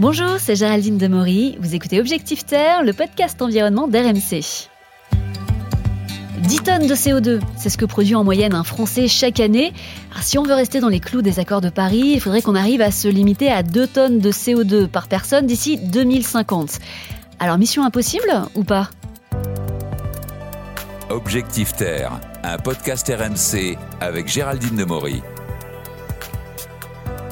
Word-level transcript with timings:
Bonjour, 0.00 0.36
c'est 0.38 0.56
Géraldine 0.56 0.96
Demory. 0.96 1.58
Vous 1.60 1.74
écoutez 1.74 2.00
Objectif 2.00 2.46
Terre, 2.46 2.82
le 2.82 2.94
podcast 2.94 3.42
environnement 3.42 3.86
d'RMC. 3.86 4.70
10 6.38 6.62
tonnes 6.64 6.86
de 6.86 6.94
CO2, 6.94 7.38
c'est 7.58 7.68
ce 7.68 7.76
que 7.76 7.84
produit 7.84 8.14
en 8.14 8.24
moyenne 8.24 8.54
un 8.54 8.64
Français 8.64 9.08
chaque 9.08 9.40
année. 9.40 9.74
si 10.22 10.38
on 10.38 10.42
veut 10.42 10.54
rester 10.54 10.80
dans 10.80 10.88
les 10.88 11.00
clous 11.00 11.20
des 11.20 11.38
accords 11.38 11.60
de 11.60 11.68
Paris, 11.68 12.12
il 12.14 12.20
faudrait 12.22 12.40
qu'on 12.40 12.54
arrive 12.54 12.80
à 12.80 12.90
se 12.90 13.08
limiter 13.08 13.52
à 13.52 13.62
2 13.62 13.86
tonnes 13.88 14.20
de 14.20 14.32
CO2 14.32 14.86
par 14.86 15.06
personne 15.06 15.44
d'ici 15.44 15.76
2050. 15.76 16.78
Alors 17.38 17.58
mission 17.58 17.84
impossible 17.84 18.32
ou 18.54 18.64
pas? 18.64 18.88
Objectif 21.10 21.74
Terre, 21.74 22.18
un 22.42 22.56
podcast 22.56 23.06
RMC 23.06 23.76
avec 24.00 24.28
Géraldine 24.28 24.76
Demory. 24.76 25.20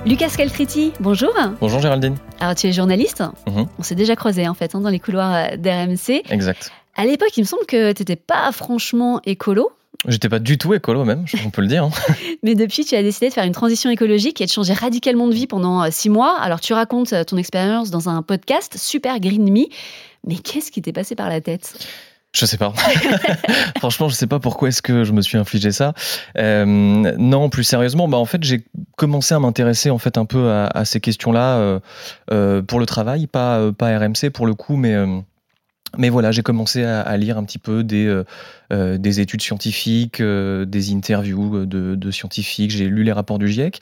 Lucas 0.09 0.30
Calcriti, 0.38 0.93
bonjour. 1.00 1.34
Bonjour 1.61 1.80
Géraldine. 1.80 2.17
Alors 2.40 2.54
tu 2.54 2.67
es 2.67 2.72
journaliste. 2.72 3.22
Mhm. 3.46 3.67
On 3.79 3.82
s'est 3.82 3.94
déjà 3.94 4.17
croisé 4.17 4.48
en 4.48 4.54
fait 4.54 4.75
hein, 4.75 4.81
dans 4.81 4.89
les 4.89 5.00
couloirs 5.00 5.34
euh, 5.34 5.57
d'RMC. 5.58 6.22
Exact. 6.31 6.72
À 6.96 7.04
l'époque, 7.04 7.36
il 7.36 7.43
me 7.43 7.46
semble 7.46 7.67
que 7.67 7.93
tu 7.93 8.00
n'étais 8.00 8.17
pas 8.17 8.50
franchement 8.53 9.21
écolo. 9.26 9.71
J'étais 10.07 10.31
pas 10.31 10.39
du 10.39 10.57
tout 10.57 10.72
écolo 10.72 11.04
même, 11.04 11.26
on 11.44 11.50
peut 11.50 11.61
le 11.61 11.68
dire. 11.68 11.84
Hein. 11.84 11.90
Mais 12.43 12.54
depuis, 12.54 12.86
tu 12.86 12.94
as 12.94 13.03
décidé 13.03 13.29
de 13.29 13.34
faire 13.34 13.44
une 13.44 13.53
transition 13.53 13.90
écologique 13.90 14.40
et 14.40 14.46
de 14.46 14.50
changer 14.50 14.72
radicalement 14.72 15.29
de 15.29 15.34
vie 15.34 15.46
pendant 15.46 15.82
euh, 15.82 15.89
six 15.90 16.09
mois. 16.09 16.40
Alors 16.40 16.61
tu 16.62 16.72
racontes 16.72 17.12
euh, 17.12 17.25
ton 17.25 17.36
expérience 17.36 17.90
dans 17.90 18.09
un 18.09 18.22
podcast, 18.22 18.79
Super 18.79 19.20
Green 19.20 19.53
Me. 19.53 19.67
Mais 20.26 20.36
qu'est-ce 20.36 20.72
qui 20.72 20.81
t'est 20.81 20.95
passé 20.95 21.17
par 21.17 21.29
la 21.29 21.43
tête? 21.43 21.86
Je 22.32 22.45
sais 22.45 22.59
pas. 22.59 22.73
Franchement, 23.79 24.09
je 24.09 24.14
sais 24.14 24.27
pas 24.27 24.39
pourquoi 24.39 24.68
est-ce 24.68 24.82
que 24.82 25.05
je 25.05 25.13
me 25.13 25.23
suis 25.23 25.39
infligé 25.39 25.73
ça. 25.73 25.95
Euh, 26.37 26.64
non, 26.67 27.49
plus 27.49 27.64
sérieusement, 27.64 28.07
bah 28.07 28.18
en 28.18 28.27
fait, 28.27 28.43
j'ai 28.45 28.64
commencé 28.96 29.35
à 29.35 29.39
m'intéresser 29.39 29.91
en 29.91 29.99
fait 29.99 30.18
un 30.18 30.27
peu 30.27 30.51
à, 30.51 30.85
ces 30.85 31.01
questions-là 31.01 31.57
euh, 31.57 31.81
euh, 32.31 32.62
pour 32.62 32.81
le 32.81 32.87
travail, 32.87 33.27
pas 33.27 33.73
pas 33.73 33.98
RMC 33.98 34.31
pour 34.33 34.47
le 34.47 34.55
coup, 34.55 34.77
mais 34.77 34.95
mais 35.97 36.11
voilà, 36.11 36.33
j'ai 36.33 36.43
commencé 36.43 36.85
à, 36.85 37.17
lire 37.17 37.39
un 37.39 37.45
petit 37.45 37.59
peu 37.59 37.83
des, 37.83 38.23
des 38.70 39.20
études 39.20 39.41
scientifiques, 39.41 40.20
des 40.23 40.92
interviews 40.92 41.65
de, 41.65 41.95
de 41.95 42.11
scientifiques, 42.11 42.70
j'ai 42.70 42.89
lu 42.89 43.05
les 43.05 43.13
rapports 43.13 43.39
du 43.39 43.48
GIEC. 43.48 43.81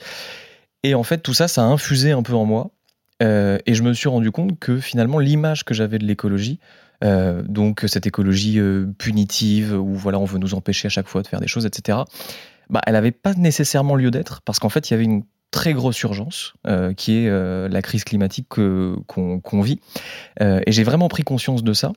Et 0.83 0.95
en 0.95 1.03
fait, 1.03 1.17
tout 1.17 1.33
ça, 1.33 1.49
ça 1.49 1.63
a 1.63 1.65
infusé 1.65 2.11
un 2.11 2.23
peu 2.23 2.33
en 2.33 2.45
moi. 2.45 2.71
et 3.19 3.73
je 3.73 3.83
me 3.83 3.91
suis 3.91 4.07
rendu 4.07 4.31
compte 4.31 4.57
que 4.57 4.79
finalement, 4.79 5.19
l'image 5.19 5.65
que 5.65 5.73
j'avais 5.73 5.99
de 5.99 6.05
l'écologie, 6.05 6.59
euh, 7.03 7.43
donc 7.43 7.83
cette 7.87 8.07
écologie 8.07 8.59
euh, 8.59 8.87
punitive 8.97 9.73
où 9.73 9.93
voilà 9.93 10.19
on 10.19 10.25
veut 10.25 10.39
nous 10.39 10.53
empêcher 10.53 10.87
à 10.87 10.89
chaque 10.89 11.07
fois 11.07 11.21
de 11.21 11.27
faire 11.27 11.39
des 11.39 11.47
choses, 11.47 11.65
etc. 11.65 11.99
Bah, 12.69 12.81
elle 12.85 12.93
n'avait 12.93 13.11
pas 13.11 13.33
nécessairement 13.33 13.95
lieu 13.95 14.11
d'être 14.11 14.41
parce 14.41 14.59
qu'en 14.59 14.69
fait 14.69 14.89
il 14.89 14.93
y 14.93 14.95
avait 14.95 15.05
une 15.05 15.23
très 15.51 15.73
grosse 15.73 16.01
urgence 16.01 16.53
euh, 16.67 16.93
qui 16.93 17.17
est 17.17 17.29
la 17.69 17.81
crise 17.81 18.03
climatique 18.03 18.47
qu'on 18.49 19.61
vit. 19.61 19.79
et 20.39 20.71
j'ai 20.71 20.83
vraiment 20.83 21.07
pris 21.07 21.23
conscience 21.23 21.63
de 21.63 21.73
ça. 21.73 21.93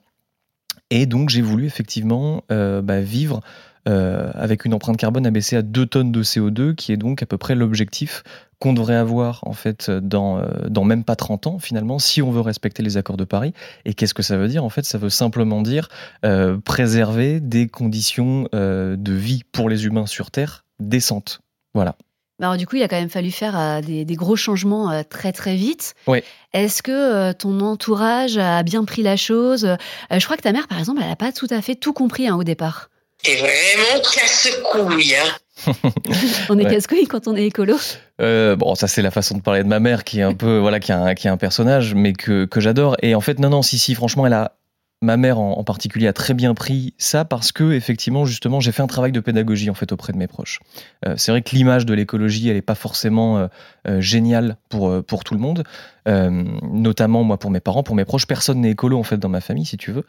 Et 0.91 1.07
donc 1.07 1.31
j'ai 1.31 1.43
voulu 1.43 1.67
effectivement 1.67 2.43
bah, 2.49 3.01
vivre 3.01 3.41
avec 3.87 4.65
une 4.65 4.75
empreinte 4.75 4.97
carbone 4.97 5.27
abaissée 5.27 5.57
à 5.57 5.63
2 5.63 5.87
tonnes 5.87 6.13
de 6.13 6.23
CO2, 6.23 6.75
qui 6.75 6.93
est 6.93 6.97
donc 6.97 7.23
à 7.23 7.27
peu 7.27 7.39
près 7.39 7.55
l'objectif 7.55 8.23
qu'on 8.61 8.75
devrait 8.75 8.95
avoir 8.95 9.41
en 9.47 9.55
fait 9.55 9.91
dans, 9.91 10.39
euh, 10.39 10.85
même 10.85 11.03
pas 11.03 11.17
30 11.17 11.47
ans 11.47 11.59
finalement 11.59 11.99
si 11.99 12.23
on 12.23 12.31
veut 12.31 12.43
respecter 12.43 12.83
les 12.83 12.97
accords 12.97 13.17
de 13.17 13.25
Paris. 13.25 13.53
Et 13.85 13.95
qu'est-ce 13.95 14.15
que 14.15 14.23
ça 14.23 14.37
veut 14.37 14.49
dire? 14.49 14.65
En 14.65 14.69
fait, 14.69 14.85
ça 14.85 14.99
veut 14.99 15.09
simplement 15.09 15.63
dire 15.63 15.89
euh, 16.25 16.59
préserver 16.59 17.41
des 17.41 17.67
conditions 17.67 18.49
euh, 18.55 18.97
de 18.97 19.13
vie 19.13 19.43
pour 19.51 19.69
les 19.69 19.87
humains 19.87 20.07
sur 20.07 20.31
Terre 20.31 20.65
décentes. 20.79 21.41
Voilà. 21.75 21.97
Alors 22.41 22.57
du 22.57 22.67
coup, 22.67 22.77
il 22.77 22.83
a 22.83 22.89
quand 22.89 22.99
même 22.99 23.11
fallu 23.11 23.31
faire 23.31 23.83
des, 23.83 24.05
des, 24.05 24.15
gros 24.15 24.37
changements 24.37 25.03
très 25.05 25.33
très 25.33 25.57
vite. 25.57 25.95
Oui. 26.07 26.23
Est-ce 26.53 26.83
que 26.83 27.33
ton 27.33 27.61
entourage 27.61 28.39
a 28.39 28.63
bien 28.63 28.85
pris 28.85 29.03
la 29.03 29.17
chose? 29.17 29.77
Je 30.11 30.25
crois 30.25 30.37
que 30.37 30.43
ta 30.43 30.53
mère, 30.53 30.69
par 30.69 30.79
exemple, 30.79 31.01
elle 31.03 31.09
n'a 31.09 31.17
pas 31.17 31.33
tout 31.33 31.49
à 31.51 31.61
fait 31.61 31.75
tout 31.75 31.93
compris 31.93 32.29
hein, 32.29 32.37
au 32.37 32.45
départ. 32.45 32.91
T'es 33.23 33.37
vraiment 33.37 34.03
casse-couille, 34.15 35.15
hein 35.15 35.37
on 36.49 36.59
est 36.59 36.65
casse-couille 36.65 37.07
quand 37.07 37.29
on 37.29 37.37
est 37.37 37.47
écolo. 37.47 37.77
Euh, 38.21 38.57
bon, 38.57 38.75
ça 38.75 38.89
c'est 38.89 39.03
la 39.03 39.11
façon 39.11 39.37
de 39.37 39.43
parler 39.43 39.63
de 39.63 39.69
ma 39.69 39.79
mère 39.79 40.05
qui 40.05 40.21
est 40.21 40.23
un 40.23 40.33
peu 40.33 40.59
voilà 40.59 40.81
qui 40.81 40.93
a 40.93 41.15
qui 41.15 41.27
est 41.27 41.31
un 41.31 41.37
personnage, 41.37 41.95
mais 41.95 42.13
que, 42.13 42.47
que 42.47 42.61
j'adore. 42.61 42.97
Et 43.03 43.15
en 43.15 43.21
fait, 43.21 43.39
non, 43.39 43.51
non, 43.51 43.63
si, 43.63 43.79
si, 43.79 43.95
franchement, 43.95 44.27
elle 44.27 44.33
a 44.33 44.57
ma 45.03 45.17
mère 45.17 45.39
en, 45.39 45.65
particulier 45.65 46.09
a 46.09 46.13
très 46.13 46.35
bien 46.35 46.55
pris 46.55 46.93
ça 46.99 47.25
parce 47.25 47.53
que 47.53 47.73
effectivement 47.73 48.27
justement 48.27 48.61
j'ai 48.61 48.71
fait 48.71 48.83
un 48.83 48.87
travail 48.87 49.13
de 49.13 49.21
pédagogie 49.21 49.71
en 49.71 49.75
fait 49.75 49.93
auprès 49.93 50.13
de 50.13 50.19
mes 50.19 50.27
proches. 50.27 50.61
Euh, 51.07 51.15
c'est 51.17 51.33
vrai 51.33 51.41
que 51.43 51.55
l'image 51.55 51.87
de 51.87 51.95
l'écologie 51.95 52.49
elle 52.49 52.57
n'est 52.57 52.63
pas 52.63 52.75
forcément 52.75 53.39
euh, 53.39 53.47
euh, 53.89 54.01
géniale 54.01 54.57
pour 54.69 55.03
pour 55.05 55.25
tout 55.25 55.35
le 55.35 55.41
monde, 55.41 55.65
notamment 56.07 57.23
moi 57.23 57.39
pour 57.39 57.51
mes 57.51 57.61
parents, 57.61 57.83
pour 57.83 57.95
mes 57.95 58.05
proches. 58.05 58.27
Personne 58.27 58.61
n'est 58.61 58.73
écolo 58.73 58.99
en 58.99 59.03
fait 59.03 59.17
dans 59.17 59.29
ma 59.29 59.41
famille 59.41 59.65
si 59.65 59.77
tu 59.77 59.93
veux. 59.93 60.05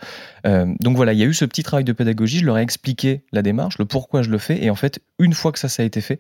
donc 0.79 0.95
voilà, 0.95 1.13
il 1.13 1.19
y 1.19 1.23
a 1.23 1.25
eu 1.25 1.33
ce 1.33 1.45
petit 1.45 1.63
travail 1.63 1.83
de 1.83 1.93
pédagogie. 1.93 2.39
Je 2.39 2.45
leur 2.45 2.57
ai 2.57 2.61
expliqué 2.61 3.23
la 3.31 3.41
démarche, 3.41 3.77
le 3.77 3.85
pourquoi 3.85 4.23
je 4.23 4.29
le 4.29 4.37
fais 4.37 4.63
et 4.63 4.69
en 4.69 4.75
fait 4.75 4.99
une 5.19 5.33
fois 5.33 5.51
que 5.51 5.59
ça 5.59 5.69
ça 5.69 5.83
a 5.83 5.85
été 5.85 6.01
fait, 6.01 6.19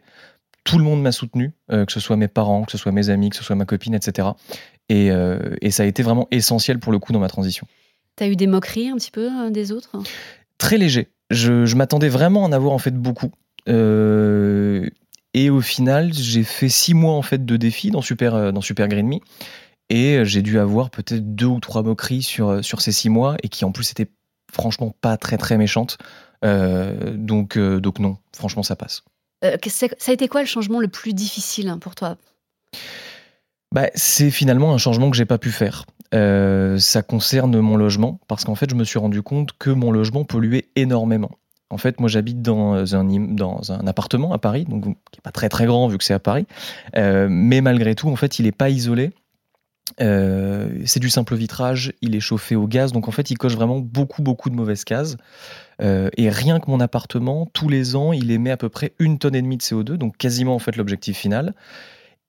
tout 0.63 0.77
le 0.77 0.83
monde 0.83 1.01
m'a 1.01 1.11
soutenu, 1.11 1.51
que 1.69 1.91
ce 1.91 1.99
soit 1.99 2.15
mes 2.15 2.27
parents, 2.27 2.63
que 2.63 2.71
ce 2.71 2.77
soit 2.77 2.91
mes 2.91 3.09
amis, 3.09 3.31
que 3.31 3.35
ce 3.35 3.43
soit 3.43 3.55
ma 3.55 3.65
copine, 3.65 3.95
etc. 3.95 4.29
Et, 4.89 5.09
et 5.61 5.71
ça 5.71 5.83
a 5.83 5.85
été 5.87 6.03
vraiment 6.03 6.27
essentiel 6.31 6.79
pour 6.79 6.91
le 6.91 6.99
coup 6.99 7.11
dans 7.11 7.19
ma 7.19 7.29
transition. 7.29 7.65
T'as 8.15 8.27
eu 8.27 8.35
des 8.35 8.47
moqueries 8.47 8.89
un 8.89 8.95
petit 8.95 9.11
peu 9.11 9.29
euh, 9.29 9.49
des 9.49 9.71
autres? 9.71 9.97
Très 10.57 10.77
léger. 10.77 11.09
Je, 11.29 11.75
m'attendais 11.75 12.09
vraiment 12.09 12.43
à 12.45 12.47
en 12.47 12.51
avoir 12.51 12.73
en 12.73 12.77
fait 12.77 12.95
beaucoup. 12.95 13.31
Euh, 13.69 14.89
et 15.33 15.49
au 15.49 15.61
final, 15.61 16.13
j'ai 16.13 16.43
fait 16.43 16.69
six 16.69 16.93
mois 16.93 17.13
en 17.13 17.21
fait 17.21 17.45
de 17.45 17.57
défis 17.57 17.89
dans 17.89 18.01
Super, 18.01 18.35
euh, 18.35 18.51
dans 18.51 18.61
Super 18.61 18.87
Green 18.87 19.07
Me. 19.07 19.19
Et 19.89 20.23
j'ai 20.23 20.41
dû 20.41 20.57
avoir 20.57 20.89
peut-être 20.89 21.35
deux 21.35 21.47
ou 21.47 21.59
trois 21.59 21.83
moqueries 21.83 22.21
sur, 22.21 22.63
sur 22.63 22.79
ces 22.79 22.93
six 22.93 23.09
mois 23.09 23.35
et 23.43 23.49
qui 23.49 23.65
en 23.65 23.73
plus 23.73 23.91
étaient 23.91 24.09
franchement 24.49 24.95
pas 25.01 25.17
très 25.17 25.37
très 25.37 25.57
méchantes. 25.57 25.97
donc, 26.43 27.57
donc 27.57 27.99
non, 27.99 28.17
franchement 28.33 28.63
ça 28.63 28.77
passe. 28.77 29.03
ça 29.41 29.87
a 30.07 30.11
été 30.13 30.29
quoi 30.29 30.39
le 30.39 30.47
changement 30.47 30.79
le 30.79 30.87
plus 30.87 31.13
difficile 31.13 31.75
pour 31.81 31.93
toi? 31.95 32.15
Bah, 33.73 33.89
C'est 33.93 34.31
finalement 34.31 34.73
un 34.73 34.77
changement 34.77 35.09
que 35.11 35.17
j'ai 35.17 35.25
pas 35.25 35.37
pu 35.37 35.51
faire. 35.51 35.85
Euh, 36.13 36.77
ça 36.77 37.01
concerne 37.01 37.59
mon 37.59 37.77
logement, 37.77 38.19
parce 38.27 38.43
qu'en 38.43 38.55
fait, 38.55 38.69
je 38.69 38.75
me 38.75 38.83
suis 38.83 38.99
rendu 38.99 39.21
compte 39.21 39.51
que 39.57 39.69
mon 39.69 39.91
logement 39.91 40.25
polluait 40.25 40.65
énormément. 40.75 41.31
En 41.69 41.77
fait, 41.77 42.01
moi, 42.01 42.09
j'habite 42.09 42.41
dans 42.41 42.93
un, 42.93 43.87
appartement 43.87 44.33
à 44.33 44.37
Paris, 44.37 44.65
donc 44.65 44.83
qui 44.83 44.89
n'est 44.89 45.21
pas 45.23 45.31
très 45.31 45.47
très 45.47 45.65
grand 45.65 45.87
vu 45.87 45.97
que 45.97 46.03
c'est 46.03 46.13
à 46.13 46.19
Paris, 46.19 46.45
euh, 46.97 47.27
mais 47.29 47.61
malgré 47.61 47.95
tout, 47.95 48.09
en 48.09 48.17
fait, 48.17 48.39
il 48.39 48.45
n'est 48.45 48.51
pas 48.51 48.69
isolé. 48.69 49.11
Euh, 49.99 50.81
c'est 50.85 50.99
du 50.99 51.09
simple 51.09 51.35
vitrage, 51.35 51.93
il 52.01 52.15
est 52.15 52.21
chauffé 52.21 52.55
au 52.55 52.67
gaz, 52.67 52.91
donc 52.91 53.07
en 53.07 53.11
fait, 53.11 53.31
il 53.31 53.37
coche 53.37 53.55
vraiment 53.55 53.79
beaucoup 53.79 54.21
beaucoup 54.21 54.49
de 54.49 54.55
mauvaises 54.55 54.83
cases. 54.83 55.17
et 55.81 56.29
rien 56.29 56.59
que 56.59 56.69
mon 56.69 56.79
appartement, 56.79 57.47
tous 57.53 57.67
les 57.69 57.95
ans, 57.95 58.13
il 58.13 58.31
émet 58.31 58.51
à 58.51 58.57
peu 58.57 58.69
près 58.69 58.93
une 58.99 59.17
tonne 59.17 59.35
et 59.35 59.41
demie 59.41 59.57
de 59.57 59.63
CO2, 59.63 59.95
donc 59.95 60.17
quasiment 60.17 60.55
en 60.55 60.59
fait 60.59 60.75
l'objectif 60.75 61.17
final. 61.17 61.53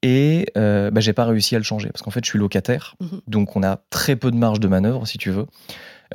Et 0.02 0.46
euh, 0.56 0.90
bah, 0.90 1.00
j'ai 1.00 1.12
pas 1.12 1.24
réussi 1.24 1.54
à 1.54 1.58
le 1.58 1.64
changer 1.64 1.88
parce 1.88 2.02
qu'en 2.02 2.10
fait, 2.10 2.24
je 2.24 2.30
suis 2.30 2.38
locataire, 2.38 2.96
mhm. 3.00 3.20
donc 3.28 3.56
on 3.56 3.62
a 3.62 3.78
très 3.90 4.16
peu 4.16 4.30
de 4.30 4.36
marge 4.36 4.58
de 4.58 4.68
manœuvre, 4.68 5.06
si 5.06 5.16
tu 5.16 5.30
veux. 5.30 5.46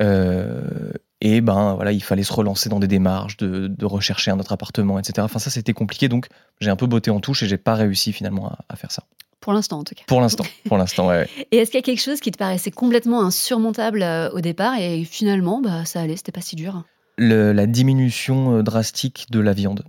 Euh, 0.00 0.92
et 1.20 1.40
ben 1.40 1.74
voilà, 1.74 1.90
il 1.92 2.02
fallait 2.02 2.22
se 2.22 2.32
relancer 2.32 2.68
dans 2.68 2.78
des 2.78 2.86
démarches, 2.86 3.36
de, 3.38 3.84
rechercher 3.84 4.30
un 4.30 4.38
autre 4.38 4.52
appartement, 4.52 4.98
etc. 4.98 5.24
Enfin, 5.24 5.38
ça 5.38 5.50
c'était 5.50 5.72
compliqué, 5.72 6.08
donc 6.08 6.28
j'ai 6.60 6.70
un 6.70 6.76
peu 6.76 6.86
botté 6.86 7.10
en 7.10 7.20
touche 7.20 7.42
et 7.42 7.48
j'ai 7.48 7.56
pas 7.56 7.74
réussi 7.74 8.12
finalement 8.12 8.52
à, 8.68 8.76
faire 8.76 8.92
ça. 8.92 9.02
Pour 9.40 9.52
l'instant, 9.52 9.78
en 9.78 9.84
tout 9.84 9.94
cas. 9.94 10.02
Pour 10.06 10.20
l'instant, 10.20 10.44
pour 10.66 10.76
l'instant, 10.76 11.08
ouais. 11.08 11.28
et 11.50 11.56
est-ce 11.56 11.70
qu'il 11.70 11.78
y 11.78 11.82
a 11.82 11.84
quelque 11.84 12.02
chose 12.02 12.20
qui 12.20 12.30
te 12.30 12.38
paraissait 12.38 12.70
complètement 12.70 13.22
insurmontable 13.24 14.02
euh, 14.02 14.30
au 14.30 14.40
départ 14.40 14.78
et 14.78 15.04
finalement, 15.04 15.60
bah, 15.60 15.84
ça 15.84 16.00
allait, 16.00 16.16
c'était 16.16 16.32
pas 16.32 16.40
si 16.40 16.54
dur? 16.54 16.84
La 17.16 17.66
diminution 17.66 18.58
euh, 18.58 18.62
drastique 18.62 19.26
de 19.30 19.40
la 19.40 19.52
viande 19.52 19.82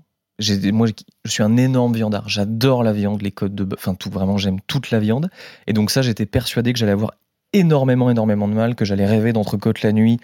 moi, 0.71 0.87
je 1.25 1.31
suis 1.31 1.43
un 1.43 1.57
énorme 1.57 1.93
viandard. 1.93 2.29
J'adore 2.29 2.83
la 2.83 2.93
viande, 2.93 3.21
les 3.21 3.31
côtes 3.31 3.55
de 3.55 3.63
bœuf, 3.63 3.79
enfin 3.79 3.95
tout, 3.95 4.09
vraiment, 4.09 4.37
j'aime 4.37 4.59
toute 4.67 4.91
la 4.91 4.99
viande. 4.99 5.29
Et 5.67 5.73
donc 5.73 5.91
ça, 5.91 6.01
j'étais 6.01 6.25
persuadé 6.25 6.73
que 6.73 6.79
j'allais 6.79 6.91
avoir 6.91 7.11
énormément, 7.53 8.09
énormément 8.09 8.47
de 8.47 8.53
mal, 8.53 8.75
que 8.75 8.85
j'allais 8.85 9.05
rêver 9.05 9.33
d'entrecôte 9.33 9.81
la 9.81 9.91
nuit, 9.91 10.19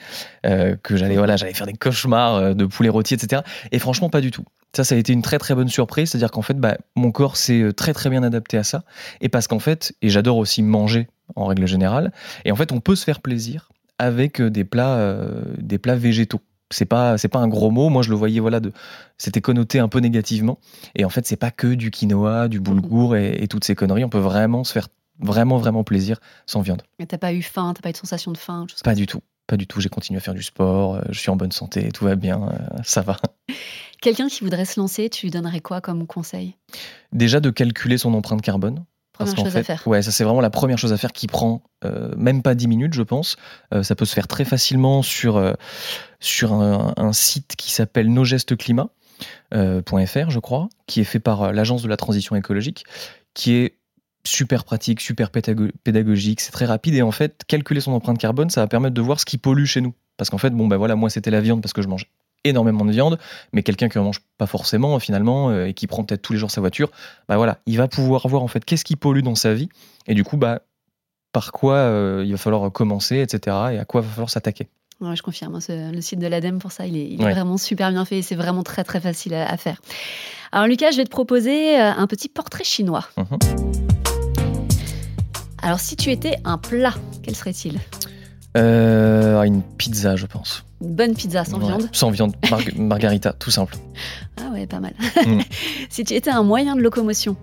euh, 0.45 0.75
que 0.81 0.95
j'allais 0.95 1.17
voilà, 1.17 1.38
j'allais 1.38 1.53
faire 1.53 1.67
des 1.67 1.73
cauchemars 1.73 2.35
euh, 2.35 2.53
de 2.53 2.65
poulet 2.65 2.89
rôti, 2.89 3.13
etc. 3.13 3.41
Et 3.71 3.79
franchement, 3.79 4.09
pas 4.09 4.21
du 4.21 4.31
tout. 4.31 4.45
Ça, 4.75 4.83
ça 4.83 4.95
a 4.95 4.97
été 4.97 5.13
une 5.13 5.21
très 5.21 5.39
très 5.39 5.56
bonne 5.56 5.69
surprise, 5.69 6.12
c'est-à-dire 6.12 6.31
qu'en 6.31 6.41
fait, 6.41 6.59
bah, 6.59 6.77
mon 6.95 7.11
corps 7.11 7.38
s'est 7.38 7.61
euh, 7.61 7.73
très 7.73 7.94
très 7.94 8.09
bien 8.09 8.23
adapté 8.23 8.57
à 8.57 8.63
ça. 8.63 8.83
Et 9.21 9.29
parce 9.29 9.47
qu'en 9.47 9.59
fait, 9.59 9.94
et 10.01 10.09
j'adore 10.09 10.38
aussi 10.38 10.61
manger 10.61 11.07
en 11.35 11.45
règle 11.45 11.65
générale, 11.65 12.11
et 12.44 12.51
en 12.51 12.56
fait, 12.56 12.71
on 12.71 12.79
peut 12.79 12.95
se 12.95 13.03
faire 13.03 13.21
plaisir 13.21 13.69
avec 13.97 14.41
des 14.41 14.65
plats, 14.65 15.15
des 15.57 15.77
plats 15.77 15.95
végétaux 15.95 16.41
c'est 16.71 16.85
pas 16.85 17.17
c'est 17.17 17.27
pas 17.27 17.39
un 17.39 17.47
gros 17.47 17.71
mot. 17.71 17.89
Moi 17.89 18.01
je 18.01 18.09
le 18.09 18.15
voyais 18.15 18.39
voilà 18.39 18.59
de 18.59 18.71
c'était 19.17 19.41
connoté 19.41 19.79
un 19.79 19.88
peu 19.88 20.00
négativement. 20.00 20.59
Et 20.95 21.06
en 21.06 21.09
fait 21.09 21.25
c'est 21.25 21.35
pas 21.35 21.51
que 21.51 21.67
du 21.67 21.91
quinoa 21.91 22.47
du 22.47 22.59
boulgour 22.59 23.15
et, 23.15 23.47
toutes 23.47 23.63
ces 23.63 23.75
conneries. 23.75 24.03
On 24.03 24.09
peut 24.09 24.17
vraiment 24.17 24.63
se 24.63 24.73
faire 24.73 24.88
vraiment 25.19 25.57
vraiment 25.57 25.83
plaisir 25.83 26.19
sans 26.45 26.62
viande. 26.62 26.81
Et 27.00 27.06
t'as 27.06 27.17
pas 27.17 27.33
eu 27.33 27.41
faim 27.41 27.73
t'as 27.75 27.81
pas 27.81 27.89
eu 27.89 27.94
de 27.94 27.97
sensation 27.97 28.31
de 28.31 28.38
faim 28.38 28.65
pas 28.83 28.95
du 28.95 29.07
tout. 29.07 29.21
Pas 29.47 29.57
du 29.57 29.67
tout. 29.67 29.79
J'ai 29.79 29.89
continué 29.89 30.17
à 30.17 30.21
faire 30.21 30.33
du 30.33 30.44
sport 30.44 30.95
euh, 30.95 31.01
je 31.09 31.19
suis 31.19 31.29
en 31.29 31.35
bonne 31.35 31.51
santé 31.51 31.91
tout 31.91 32.06
va 32.06 32.15
bien 32.15 32.41
euh, 32.41 32.81
ça 32.83 33.01
va. 33.01 33.18
Quelqu'un 34.01 34.27
qui 34.27 34.44
voudrait 34.44 34.65
se 34.65 34.79
lancer 34.79 35.09
tu 35.09 35.27
lui 35.27 35.31
donnerais 35.31 35.61
quoi 35.61 35.81
comme 35.81 36.07
conseil? 36.07 36.56
Déjà 37.13 37.39
de 37.39 37.50
calculer 37.51 37.97
son 37.97 38.13
empreinte 38.13 38.41
carbone 38.41 38.85
Première 39.15 39.35
Parce 39.35 39.56
à 39.56 39.63
faire. 39.63 39.88
Ouais, 39.88 40.01
ça 40.01 40.12
c'est 40.12 40.23
vraiment 40.23 40.41
la 40.41 40.50
première 40.50 40.77
chose 40.77 40.94
à 40.94 40.97
faire 40.97 41.12
qui 41.12 41.27
prend 41.27 41.62
euh, 41.83 42.12
même 42.17 42.41
pas 42.41 42.56
10 42.56 42.67
minutes, 42.67 42.94
je 42.94 43.01
pense. 43.01 43.35
Euh, 43.73 43.83
ça 43.83 43.95
peut 43.95 44.06
se 44.06 44.13
faire 44.13 44.27
très 44.27 44.45
facilement 44.45 45.01
sur, 45.01 45.38
euh, 45.38 45.53
sur 46.19 46.53
un, 46.53 46.94
un 46.97 47.13
site 47.13 47.56
qui 47.57 47.71
s'appelle 47.71 48.12
nosgestesclimat.fr, 48.13 50.29
je 50.29 50.39
crois, 50.39 50.69
qui 50.88 51.01
est 51.01 51.06
fait 51.06 51.19
par 51.19 51.53
l'Agence 51.53 51.83
de 51.83 51.88
la 51.88 51.97
transition 51.97 52.35
écologique, 52.35 52.85
qui 53.33 53.53
est 53.53 53.77
super 54.23 54.63
pratique, 54.63 55.01
super 55.01 55.29
pédago- 55.29 55.71
pédagogique, 55.83 56.41
c'est 56.41 56.51
très 56.51 56.65
rapide 56.65 56.95
et 56.95 57.01
en 57.01 57.11
fait, 57.11 57.44
calculer 57.47 57.81
son 57.81 57.94
empreinte 57.94 58.18
carbone, 58.18 58.50
ça 58.50 58.61
va 58.61 58.68
permettre 58.68 58.95
de 58.95 59.01
voir 59.01 59.19
ce 59.19 59.25
qui 59.25 59.38
pollue 59.38 59.65
chez 59.65 59.81
nous. 59.81 59.94
Parce 60.18 60.29
qu'en 60.29 60.38
fait, 60.38 60.51
bon, 60.51 60.68
bah 60.68 60.77
voilà, 60.77 60.95
moi 60.95 61.09
c'était 61.09 61.31
la 61.31 61.41
viande 61.41 61.61
parce 61.61 61.73
que 61.73 61.81
je 61.81 61.88
mange 61.88 62.07
énormément 62.45 62.86
de 62.86 62.92
viande, 62.92 63.18
mais 63.51 63.62
quelqu'un 63.63 63.89
qui 63.89 64.00
en 64.00 64.03
mange 64.06 64.21
pas 64.38 64.47
forcément 64.47 64.97
finalement 65.00 65.50
euh, 65.50 65.65
et 65.68 65.74
qui 65.74 65.88
prend 65.88 66.03
peut-être 66.06 66.21
tous 66.21 66.31
les 66.33 66.39
jours 66.39 66.51
sa 66.51 66.62
voiture, 66.62 66.89
bah 67.27 67.36
voilà, 67.38 67.57
il 67.65 67.77
va 67.77 67.88
pouvoir 67.89 68.25
voir 68.27 68.42
en 68.44 68.47
fait 68.47 68.63
qu'est-ce 68.63 68.86
qui 68.86 68.95
pollue 68.95 69.21
dans 69.24 69.36
sa 69.36 69.53
vie 69.53 69.68
et 70.07 70.13
du 70.13 70.24
coup 70.24 70.38
bah 70.38 70.62
par 71.33 71.51
quoi 71.51 71.74
euh, 71.75 72.24
il 72.25 72.31
va 72.31 72.38
falloir 72.38 72.71
commencer, 72.71 73.18
etc. 73.19 73.57
et 73.74 73.77
à 73.80 73.83
quoi 73.86 74.00
va 74.01 74.07
falloir 74.07 74.30
s'attaquer. 74.30 74.69
Ouais, 75.01 75.13
je 75.18 75.21
confirme. 75.24 75.56
hein, 75.56 75.92
le 75.92 76.00
site 76.00 76.19
de 76.19 76.27
l'ADEME, 76.27 76.59
pour 76.59 76.71
ça, 76.71 76.86
il 76.88 76.95
est, 76.95 77.06
il 77.09 77.21
est 77.21 77.25
Ouais. 77.25 77.33
vraiment 77.33 77.57
super 77.57 77.92
bien 77.92 78.06
fait 78.06 78.19
et 78.19 78.21
c'est 78.21 78.36
vraiment 78.36 78.63
très 78.63 78.86
très 78.86 79.01
facile 79.01 79.33
à, 79.33 79.45
à 79.51 79.57
faire. 79.57 79.81
Alors 80.53 80.68
Lucas, 80.68 80.92
je 80.92 80.97
vais 80.97 81.03
te 81.03 81.09
proposer 81.09 81.77
euh, 81.77 81.92
un 81.92 82.07
petit 82.07 82.30
portrait 82.30 82.63
chinois. 82.63 83.03
Mhm. 83.18 83.38
Alors 85.62 85.80
si 85.80 85.95
tu 85.97 86.12
étais 86.12 86.38
un 86.45 86.57
plat, 86.57 86.94
quel 87.24 87.36
serait-il? 87.36 87.80
Euh, 88.56 89.42
une 89.44 89.62
pizza, 89.62 90.16
je 90.16 90.25
pense. 90.25 90.66
Une 90.81 90.96
bonne 90.96 91.13
pizza 91.16 91.44
sans 91.46 91.60
Ouais, 91.60 91.66
viande 91.68 91.90
Sans 91.92 92.10
viande, 92.10 92.36
mar- 92.50 92.60
margarita, 92.78 93.34
tout 93.34 93.52
simple. 93.52 93.75
Ah 94.42 94.50
ouais, 94.54 94.66
pas 94.68 94.80
mal. 94.80 94.94
Mm. 95.25 95.40
si 95.90 96.04
tu 96.04 96.13
étais 96.13 96.30
un 96.31 96.44
moyen 96.44 96.75
de 96.75 96.81
locomotion, 96.81 97.36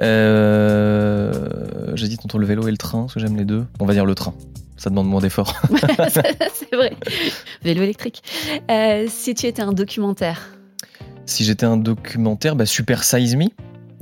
Euh, 0.00 1.94
J'hésite 1.94 2.24
entre 2.24 2.38
le 2.38 2.46
vélo 2.46 2.66
et 2.66 2.70
le 2.70 2.76
train, 2.76 3.02
parce 3.02 3.14
que 3.14 3.20
j'aime 3.20 3.36
les 3.36 3.44
deux. 3.44 3.64
On 3.78 3.86
va 3.86 3.92
dire 3.92 4.04
le 4.04 4.14
train. 4.14 4.34
Ça 4.76 4.90
demande 4.90 5.06
moins 5.08 5.20
d'efforts. 5.20 5.54
c'est 6.08 6.74
vrai. 6.74 6.92
Vélo 7.62 7.82
électrique. 7.82 8.22
Euh, 8.70 9.06
si 9.08 9.34
tu 9.34 9.46
étais 9.46 9.62
un 9.62 9.72
documentaire, 9.72 10.48
si 11.26 11.44
j'étais 11.44 11.64
un 11.64 11.76
documentaire, 11.76 12.56
bah, 12.56 12.66
Super 12.66 13.04
Size 13.04 13.36
Me, 13.36 13.44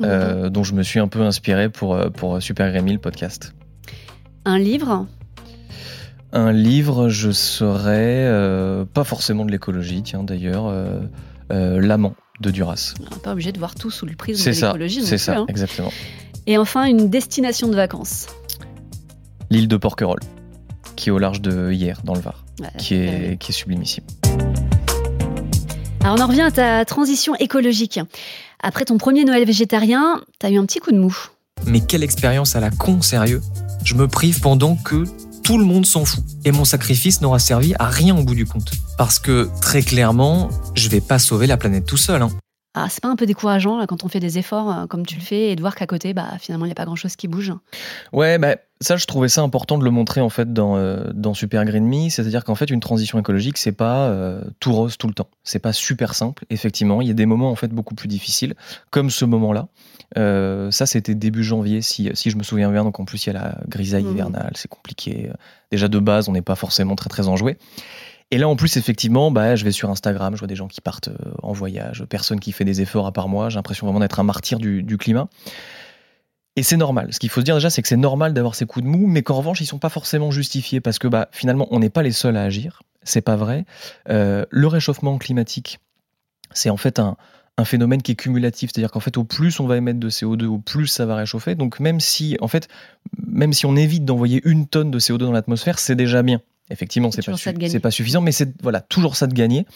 euh, 0.02 0.48
dont 0.48 0.64
je 0.64 0.72
me 0.74 0.82
suis 0.82 0.98
un 0.98 1.08
peu 1.08 1.20
inspiré 1.20 1.68
pour, 1.68 1.94
euh, 1.94 2.08
pour 2.08 2.40
Super 2.42 2.70
Grémy, 2.70 2.94
le 2.94 2.98
podcast. 2.98 3.54
un 4.46 4.58
livre, 4.58 5.06
Un 6.34 6.50
livre, 6.52 7.10
je 7.10 7.30
serais 7.30 8.24
euh, 8.26 8.86
pas 8.86 9.04
forcément 9.04 9.44
de 9.44 9.50
l'écologie, 9.50 10.02
tiens 10.02 10.22
d'ailleurs, 10.22 10.66
euh, 10.66 11.00
euh, 11.52 11.78
L'amant 11.78 12.14
de 12.40 12.50
Duras. 12.50 12.94
on 13.00 13.14
n'est 13.14 13.20
pas 13.20 13.32
obligé 13.32 13.52
de 13.52 13.58
voir 13.58 13.74
tout 13.74 13.90
sous 13.90 14.06
le 14.06 14.16
prisme 14.16 14.42
de 14.42 14.54
l'écologie. 14.54 15.00
non 15.00 15.04
c'est 15.04 15.16
plus, 15.16 15.18
ça, 15.18 15.36
hein. 15.36 15.44
exactement. 15.48 15.92
Et 16.46 16.56
enfin, 16.56 16.86
une 16.86 17.10
destination 17.10 17.68
de 17.68 17.76
vacances. 17.76 18.28
L'île 19.50 19.68
de 19.68 19.76
Porquerolles, 19.76 20.22
qui 20.96 21.10
est 21.10 21.12
au 21.12 21.18
large 21.18 21.42
de 21.42 21.70
hier, 21.70 22.00
dans 22.02 22.14
le 22.14 22.20
Var, 22.20 22.44
Ouais, 22.60 22.68
qui 22.78 22.94
est, 22.94 23.38
qui 23.38 23.52
est 23.52 23.54
sublimissime. 23.54 24.04
Alors 26.02 26.16
on 26.18 26.22
en 26.22 26.26
revient 26.26 26.42
à 26.42 26.50
ta 26.50 26.84
transition 26.86 27.34
écologique. 27.36 28.00
Après 28.62 28.86
ton 28.86 28.96
premier 28.96 29.24
Noël 29.24 29.44
végétarien, 29.44 30.22
t'as 30.38 30.50
eu 30.50 30.56
un 30.58 30.64
petit 30.64 30.78
coup 30.80 30.92
de 30.92 30.98
mou. 30.98 31.14
Mais 31.66 31.80
quelle 31.80 32.02
expérience 32.02 32.56
à 32.56 32.60
la 32.60 32.70
con, 32.70 33.02
sérieux? 33.02 33.42
Je 33.84 33.94
me 33.94 34.08
prive 34.08 34.40
pendant 34.40 34.76
que 34.76 35.04
tout 35.52 35.58
le 35.58 35.66
monde 35.66 35.84
s'en 35.84 36.06
fout. 36.06 36.24
Et 36.46 36.50
mon 36.50 36.64
sacrifice 36.64 37.20
n'aura 37.20 37.38
servi 37.38 37.74
à 37.78 37.84
rien 37.84 38.16
au 38.16 38.22
bout 38.22 38.34
du 38.34 38.46
compte. 38.46 38.72
Parce 38.96 39.18
que, 39.18 39.50
très 39.60 39.82
clairement, 39.82 40.48
je 40.74 40.88
vais 40.88 41.02
pas 41.02 41.18
sauver 41.18 41.46
la 41.46 41.58
planète 41.58 41.84
tout 41.84 41.98
seul. 41.98 42.22
Hein. 42.22 42.30
Ah, 42.74 42.86
c'est 42.88 43.02
pas 43.02 43.08
un 43.08 43.16
peu 43.16 43.26
décourageant 43.26 43.76
là, 43.78 43.86
quand 43.86 44.02
on 44.02 44.08
fait 44.08 44.18
des 44.20 44.38
efforts 44.38 44.70
euh, 44.70 44.86
comme 44.86 45.04
tu 45.04 45.16
le 45.16 45.20
fais 45.20 45.50
et 45.50 45.56
de 45.56 45.60
voir 45.60 45.74
qu'à 45.74 45.86
côté, 45.86 46.14
bah, 46.14 46.28
finalement, 46.40 46.64
il 46.64 46.68
n'y 46.68 46.72
a 46.72 46.74
pas 46.74 46.86
grand-chose 46.86 47.16
qui 47.16 47.28
bouge. 47.28 47.52
Ouais, 48.14 48.38
bah, 48.38 48.56
ça, 48.80 48.96
je 48.96 49.04
trouvais 49.04 49.28
ça 49.28 49.42
important 49.42 49.76
de 49.76 49.84
le 49.84 49.90
montrer 49.90 50.22
en 50.22 50.30
fait 50.30 50.54
dans, 50.54 50.76
euh, 50.76 51.04
dans 51.12 51.34
Super 51.34 51.66
Green 51.66 51.86
Me. 51.86 52.08
C'est-à-dire 52.08 52.44
qu'en 52.44 52.54
fait, 52.54 52.70
une 52.70 52.80
transition 52.80 53.18
écologique, 53.18 53.58
c'est 53.58 53.72
pas 53.72 54.08
euh, 54.08 54.42
tout 54.58 54.72
rose 54.72 54.96
tout 54.96 55.06
le 55.06 55.12
temps. 55.12 55.28
C'est 55.44 55.58
pas 55.58 55.74
super 55.74 56.14
simple. 56.14 56.44
Effectivement, 56.48 57.02
il 57.02 57.08
y 57.08 57.10
a 57.10 57.14
des 57.14 57.26
moments 57.26 57.50
en 57.50 57.56
fait 57.56 57.68
beaucoup 57.68 57.94
plus 57.94 58.08
difficiles, 58.08 58.54
comme 58.90 59.10
ce 59.10 59.26
moment-là. 59.26 59.68
Euh, 60.16 60.70
ça, 60.70 60.86
c'était 60.86 61.14
début 61.14 61.44
janvier, 61.44 61.82
si, 61.82 62.10
si 62.14 62.30
je 62.30 62.36
me 62.38 62.42
souviens 62.42 62.70
bien. 62.72 62.84
Donc 62.84 62.98
en 63.00 63.04
plus, 63.04 63.26
il 63.26 63.34
y 63.34 63.36
a 63.36 63.38
la 63.38 63.58
grisaille 63.68 64.04
Mhm. 64.04 64.12
hivernale, 64.12 64.52
c'est 64.54 64.68
compliqué. 64.68 65.30
Déjà 65.70 65.88
de 65.88 65.98
base, 65.98 66.30
on 66.30 66.32
n'est 66.32 66.40
pas 66.42 66.54
forcément 66.56 66.96
très 66.96 67.10
très 67.10 67.28
enjoué. 67.28 67.58
Et 68.32 68.38
là, 68.38 68.48
en 68.48 68.56
plus, 68.56 68.78
effectivement, 68.78 69.30
bah, 69.30 69.56
je 69.56 69.64
vais 69.64 69.72
sur 69.72 69.90
Instagram, 69.90 70.34
je 70.34 70.38
vois 70.38 70.48
des 70.48 70.56
gens 70.56 70.66
qui 70.66 70.80
partent 70.80 71.08
euh, 71.08 71.32
en 71.42 71.52
voyage, 71.52 72.06
personne 72.08 72.40
qui 72.40 72.52
fait 72.52 72.64
des 72.64 72.80
efforts 72.80 73.06
à 73.06 73.12
part 73.12 73.28
moi. 73.28 73.50
J'ai 73.50 73.56
l'impression 73.56 73.86
vraiment 73.86 74.00
d'être 74.00 74.18
un 74.20 74.22
martyr 74.22 74.58
du, 74.58 74.96
climat. 74.96 75.28
Et 76.56 76.62
c'est 76.62 76.78
normal. 76.78 77.12
Ce 77.12 77.18
qu'il 77.18 77.28
faut 77.28 77.42
se 77.42 77.44
dire 77.44 77.54
déjà, 77.54 77.68
c'est 77.68 77.82
que 77.82 77.88
c'est 77.88 77.96
normal 77.98 78.32
d'avoir 78.32 78.54
ces 78.54 78.64
coups 78.64 78.86
de 78.86 78.88
mou, 78.88 79.06
mais 79.06 79.22
qu'en 79.22 79.34
revanche, 79.34 79.60
ils 79.60 79.66
sont 79.66 79.78
pas 79.78 79.90
forcément 79.90 80.30
justifiés 80.30 80.80
parce 80.80 80.98
que 80.98 81.08
bah, 81.08 81.28
finalement, 81.30 81.68
on 81.72 81.80
n'est 81.80 81.90
pas 81.90 82.02
les 82.02 82.10
seuls 82.10 82.38
à 82.38 82.42
agir. 82.42 82.82
C'est 83.02 83.20
pas 83.20 83.36
vrai. 83.36 83.66
Euh, 84.08 84.46
le 84.48 84.66
réchauffement 84.66 85.18
climatique, 85.18 85.80
c'est 86.52 86.70
en 86.70 86.78
fait 86.78 87.00
un, 87.00 87.18
un 87.58 87.64
phénomène 87.66 88.00
qui 88.00 88.12
est 88.12 88.16
cumulatif, 88.16 88.70
c'est-à-dire 88.72 88.92
qu'en 88.92 89.00
fait, 89.00 89.18
au 89.18 89.24
plus 89.24 89.60
on 89.60 89.66
va 89.66 89.76
émettre 89.76 90.00
de 90.00 90.08
CO2, 90.08 90.46
au 90.46 90.58
plus 90.58 90.86
ça 90.86 91.04
va 91.04 91.16
réchauffer. 91.16 91.54
Donc 91.54 91.80
même 91.80 92.00
si, 92.00 92.38
en 92.40 92.48
fait, 92.48 92.68
même 93.26 93.52
si 93.52 93.66
on 93.66 93.76
évite 93.76 94.06
d'envoyer 94.06 94.40
une 94.46 94.66
tonne 94.66 94.90
de 94.90 94.98
CO2 94.98 95.18
dans 95.18 95.32
l'atmosphère, 95.32 95.78
c'est 95.78 95.96
déjà 95.96 96.22
bien. 96.22 96.40
Effectivement, 96.70 97.10
C'est 97.10 97.22
pas, 97.32 97.36
su- 97.36 97.48
pas 97.80 97.90
suffisant, 97.90 98.20
mais 98.22 98.32
c'est 98.32 98.54
voilà 98.62 98.80
toujours 98.80 99.16
ça 99.16 99.26
de 99.26 99.34
gagner. 99.34 99.66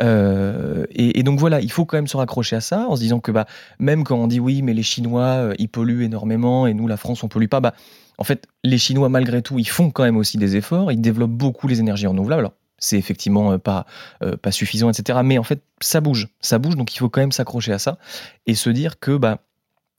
Euh, 0.00 0.86
et, 0.90 1.20
et 1.20 1.22
donc 1.22 1.38
voilà, 1.38 1.60
il 1.60 1.70
faut 1.70 1.84
quand 1.84 1.96
même 1.98 2.06
se 2.08 2.16
raccrocher 2.16 2.56
à 2.56 2.60
ça 2.60 2.86
en 2.88 2.96
se 2.96 3.00
disant 3.00 3.20
que 3.20 3.30
bah 3.30 3.46
même 3.78 4.02
quand 4.04 4.16
on 4.16 4.26
dit 4.26 4.40
oui, 4.40 4.62
mais 4.62 4.74
les 4.74 4.82
Chinois 4.82 5.22
euh, 5.24 5.54
ils 5.58 5.68
polluent 5.68 6.02
énormément 6.02 6.66
et 6.66 6.74
nous 6.74 6.86
la 6.88 6.96
France 6.96 7.22
on 7.22 7.28
pollue 7.28 7.46
pas, 7.48 7.60
bah 7.60 7.74
en 8.18 8.24
fait 8.24 8.46
les 8.64 8.78
Chinois 8.78 9.08
malgré 9.08 9.42
tout 9.42 9.58
ils 9.58 9.68
font 9.68 9.90
quand 9.90 10.02
même 10.04 10.16
aussi 10.16 10.38
des 10.38 10.56
efforts, 10.56 10.90
ils 10.90 11.00
développent 11.00 11.30
beaucoup 11.30 11.68
les 11.68 11.80
énergies 11.80 12.06
renouvelables. 12.06 12.40
Alors 12.40 12.54
c'est 12.78 12.98
effectivement 12.98 13.52
euh, 13.52 13.58
pas 13.58 13.86
euh, 14.24 14.36
pas 14.36 14.50
suffisant, 14.50 14.90
etc. 14.90 15.20
Mais 15.22 15.38
en 15.38 15.44
fait 15.44 15.62
ça 15.80 16.00
bouge, 16.00 16.28
ça 16.40 16.58
bouge, 16.58 16.76
donc 16.76 16.94
il 16.94 16.98
faut 16.98 17.10
quand 17.10 17.20
même 17.20 17.32
s'accrocher 17.32 17.72
à 17.72 17.78
ça 17.78 17.98
et 18.46 18.54
se 18.54 18.70
dire 18.70 18.98
que 18.98 19.16
bah 19.16 19.38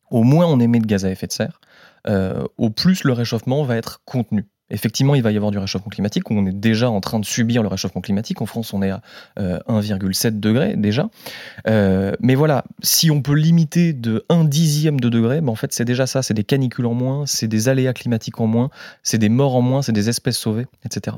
au 0.09 0.23
moins 0.23 0.47
on 0.47 0.59
émet 0.59 0.79
de 0.79 0.87
gaz 0.87 1.05
à 1.05 1.11
effet 1.11 1.27
de 1.27 1.31
serre, 1.31 1.61
au 2.57 2.69
plus 2.69 3.03
le 3.05 3.13
réchauffement 3.13 3.63
va 3.63 3.77
être 3.77 4.01
contenu. 4.03 4.45
Effectivement, 4.73 5.15
il 5.15 5.21
va 5.23 5.31
y 5.31 5.37
avoir 5.37 5.51
du 5.51 5.59
réchauffement 5.59 5.89
climatique. 5.89 6.29
On 6.31 6.45
est 6.45 6.51
déjà 6.51 6.89
en 6.89 6.99
train 6.99 7.19
de 7.19 7.25
subir 7.25 7.61
le 7.61 7.69
réchauffement 7.69 8.01
climatique. 8.01 8.41
En 8.41 8.45
France, 8.45 8.73
on 8.73 8.81
est 8.81 8.89
à 8.89 9.01
euh, 9.39 9.59
1,7 9.69 10.39
degré 10.39 10.75
déjà. 10.75 11.09
Euh, 11.67 12.11
mais 12.19 12.35
voilà, 12.35 12.63
si 12.81 13.11
on 13.11 13.21
peut 13.21 13.35
limiter 13.35 13.93
de 13.93 14.25
1 14.29 14.45
dixième 14.45 14.99
de 14.99 15.09
degré, 15.09 15.41
ben 15.41 15.49
en 15.49 15.55
fait, 15.55 15.71
c'est 15.73 15.85
déjà 15.85 16.07
ça. 16.07 16.23
C'est 16.23 16.33
des 16.33 16.43
canicules 16.43 16.87
en 16.87 16.93
moins, 16.93 17.25
c'est 17.25 17.47
des 17.47 17.69
aléas 17.69 17.93
climatiques 17.93 18.39
en 18.41 18.47
moins, 18.47 18.69
c'est 19.03 19.19
des 19.19 19.29
morts 19.29 19.55
en 19.55 19.61
moins, 19.61 19.81
c'est 19.83 19.91
des 19.93 20.09
espèces 20.09 20.37
sauvées, 20.37 20.65
etc. 20.85 21.15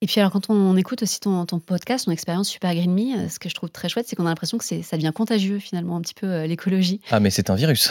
Et 0.00 0.06
puis 0.06 0.20
alors 0.20 0.30
quand 0.30 0.48
on 0.48 0.76
écoute 0.76 1.02
aussi 1.02 1.18
ton, 1.18 1.44
ton 1.44 1.58
podcast, 1.58 2.04
ton 2.04 2.12
expérience 2.12 2.48
Super 2.48 2.72
Green 2.72 2.94
Me, 2.94 3.18
euh, 3.18 3.28
ce 3.28 3.40
que 3.40 3.48
je 3.48 3.54
trouve 3.56 3.68
très 3.68 3.88
chouette, 3.88 4.06
c'est 4.08 4.14
qu'on 4.14 4.26
a 4.26 4.28
l'impression 4.28 4.56
que 4.56 4.64
c'est- 4.64 4.82
ça 4.82 4.96
devient 4.96 5.10
contagieux 5.12 5.58
finalement 5.58 5.96
un 5.96 6.00
petit 6.00 6.14
peu 6.14 6.26
euh, 6.28 6.46
l'écologie. 6.46 7.00
Ah, 7.10 7.18
mais 7.18 7.30
c'est 7.30 7.50
un 7.50 7.56
virus. 7.56 7.90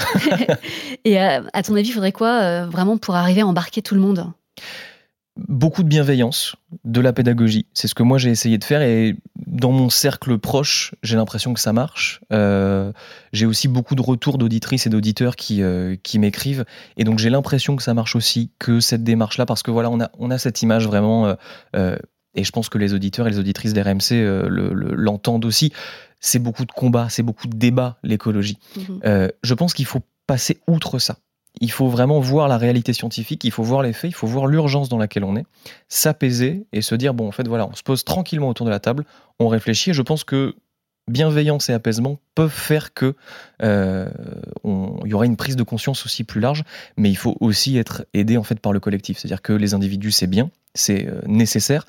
Et 1.05 1.19
euh, 1.21 1.41
à 1.53 1.63
ton 1.63 1.75
avis, 1.75 1.89
il 1.89 1.91
faudrait 1.91 2.13
quoi 2.13 2.41
euh, 2.41 2.65
vraiment 2.65 2.97
pour 2.97 3.15
arriver 3.15 3.41
à 3.41 3.45
embarquer 3.47 3.81
tout 3.81 3.93
le 3.93 3.99
monde? 4.01 4.31
Beaucoup 5.47 5.83
de 5.83 5.87
bienveillance, 5.87 6.55
de 6.83 6.99
la 7.01 7.13
pédagogie. 7.13 7.65
C'est 7.73 7.87
ce 7.87 7.95
que 7.95 8.03
moi 8.03 8.17
j'ai 8.17 8.29
essayé 8.29 8.57
de 8.57 8.63
faire 8.63 8.81
et 8.81 9.15
dans 9.45 9.71
mon 9.71 9.89
cercle 9.89 10.37
proche, 10.37 10.93
j'ai 11.03 11.15
l'impression 11.15 11.53
que 11.53 11.59
ça 11.59 11.73
marche. 11.73 12.21
Euh, 12.33 12.91
j'ai 13.33 13.45
aussi 13.45 13.67
beaucoup 13.67 13.95
de 13.95 14.01
retours 14.01 14.37
d'auditrices 14.37 14.87
et 14.87 14.89
d'auditeurs 14.89 15.35
qui, 15.35 15.61
euh, 15.61 15.95
qui 16.03 16.19
m'écrivent 16.19 16.65
et 16.97 17.03
donc 17.03 17.19
j'ai 17.19 17.29
l'impression 17.29 17.75
que 17.75 17.83
ça 17.83 17.93
marche 17.93 18.15
aussi, 18.15 18.51
que 18.59 18.79
cette 18.79 19.03
démarche-là, 19.03 19.45
parce 19.45 19.63
que 19.63 19.71
voilà, 19.71 19.89
on 19.89 19.99
a, 20.01 20.09
on 20.17 20.31
a 20.31 20.37
cette 20.37 20.61
image 20.61 20.87
vraiment, 20.87 21.35
euh, 21.75 21.97
et 22.35 22.43
je 22.43 22.51
pense 22.51 22.69
que 22.69 22.77
les 22.77 22.93
auditeurs 22.93 23.27
et 23.27 23.31
les 23.31 23.39
auditrices 23.39 23.73
d'RMC 23.73 24.11
le- 24.11 24.73
le- 24.73 24.93
l'entendent 24.95 25.45
aussi, 25.45 25.71
c'est 26.19 26.39
beaucoup 26.39 26.65
de 26.65 26.71
combats, 26.71 27.07
c'est 27.09 27.23
beaucoup 27.23 27.47
de 27.47 27.55
débats, 27.57 27.97
l'écologie. 28.03 28.57
Mhm. 28.75 29.29
Je 29.43 29.53
pense 29.53 29.73
qu'il 29.73 29.85
faut 29.85 30.01
passer 30.27 30.59
outre 30.67 30.99
ça. 30.99 31.17
Il 31.61 31.71
faut 31.71 31.87
vraiment 31.87 32.19
voir 32.19 32.47
la 32.47 32.57
réalité 32.57 32.93
scientifique, 32.93 33.43
il 33.43 33.51
faut 33.51 33.63
voir 33.63 33.81
les 33.81 33.93
faits, 33.93 34.11
il 34.11 34.13
faut 34.13 34.27
voir 34.27 34.47
l'urgence 34.47 34.89
dans 34.89 34.97
laquelle 34.97 35.23
on 35.23 35.35
est, 35.35 35.45
s'apaiser 35.87 36.65
et 36.73 36.81
se 36.81 36.95
dire 36.95 37.13
bon 37.13 37.27
en 37.27 37.31
fait 37.31 37.47
voilà, 37.47 37.67
on 37.67 37.75
se 37.75 37.83
pose 37.83 38.03
tranquillement 38.03 38.49
autour 38.49 38.65
de 38.65 38.71
la 38.71 38.79
table, 38.79 39.05
on 39.39 39.47
réfléchit 39.47 39.91
et 39.91 39.93
je 39.93 40.01
pense 40.01 40.23
que 40.23 40.55
bienveillance 41.07 41.69
et 41.69 41.73
apaisement 41.73 42.19
peuvent 42.35 42.49
faire 42.49 42.93
que 42.93 43.15
euh, 43.63 44.09
y 45.05 45.13
aura 45.13 45.25
une 45.25 45.37
prise 45.37 45.55
de 45.55 45.63
conscience 45.63 46.05
aussi 46.05 46.23
plus 46.23 46.41
large, 46.41 46.63
mais 46.97 47.09
il 47.09 47.15
faut 47.15 47.37
aussi 47.39 47.77
être 47.77 48.05
aidé 48.13 48.37
en 48.37 48.43
fait 48.43 48.59
par 48.59 48.73
le 48.73 48.79
collectif, 48.79 49.17
c'est-à-dire 49.17 49.41
que 49.41 49.53
les 49.53 49.73
individus 49.73 50.11
c'est 50.11 50.27
bien, 50.27 50.51
c'est 50.73 51.07
euh, 51.07 51.21
nécessaire, 51.25 51.85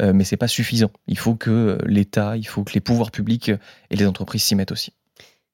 euh, 0.00 0.12
mais 0.14 0.24
c'est 0.24 0.36
pas 0.36 0.48
suffisant. 0.48 0.90
Il 1.06 1.18
faut 1.18 1.34
que 1.34 1.50
euh, 1.50 1.78
l'État, 1.86 2.36
il 2.36 2.46
faut 2.46 2.64
que 2.64 2.72
les 2.72 2.80
pouvoirs 2.80 3.10
publics 3.10 3.50
et 3.90 3.96
les 3.96 4.06
entreprises 4.06 4.42
s'y 4.42 4.54
mettent 4.54 4.72
aussi. 4.72 4.92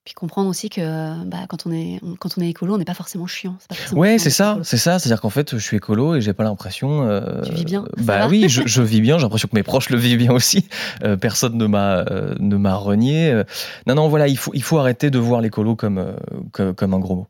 Puis 0.09 0.15
comprendre 0.15 0.49
aussi 0.49 0.71
que 0.71 1.23
bah, 1.27 1.41
quand, 1.51 1.67
on 1.67 1.71
est, 1.71 2.01
on- 2.03 2.15
quand 2.17 2.31
on 2.39 2.41
est 2.41 2.49
écolo, 2.49 2.77
on 2.77 2.79
n'est 2.79 2.87
pas 2.87 2.95
forcément 2.95 3.27
chiant. 3.27 3.57
pas 3.69 3.75
forcément 3.75 4.01
Ouais, 4.01 4.17
c'est 4.17 4.31
ça, 4.31 4.57
c'est 4.63 4.79
ça. 4.79 4.99
C'est-à-dire 4.99 5.21
qu'en 5.21 5.29
fait, 5.29 5.51
je 5.53 5.63
suis 5.63 5.77
écolo 5.77 6.15
et 6.15 6.23
j'ai 6.23 6.33
pas 6.33 6.45
l'impression. 6.45 7.03
euh, 7.07 7.43
Tu 7.43 7.53
vis 7.53 7.67
bien, 7.67 7.85
Bah 7.99 8.27
oui, 8.27 8.49
je, 8.49 8.63
je 8.67 8.81
vis 8.81 9.03
bien. 9.03 9.19
J'ai 9.19 9.25
l'impression 9.25 9.49
que 9.53 9.55
mes 9.55 9.63
proches 9.63 9.91
le 9.91 9.99
vivent 9.99 10.17
bien 10.17 10.33
aussi. 10.33 10.67
Euh, 11.05 11.19
personne 11.19 11.59
ne 11.59 11.67
m'a 11.67 11.99
euh, 12.11 12.35
ne 12.39 12.57
m'a 12.57 12.75
renié. 12.77 13.43
Non, 13.87 13.97
non, 13.97 14.09
voilà, 14.09 14.29
il 14.29 14.39
faut 14.39 14.53
il 14.55 14.63
faut 14.63 14.79
arrêter 14.79 15.11
de 15.11 15.19
voir 15.19 15.43
l'écolo 15.43 15.77
comme, 15.77 16.17
comme 16.53 16.75
comme 16.75 16.95
un 16.95 17.01
gros 17.01 17.15
mot. 17.17 17.27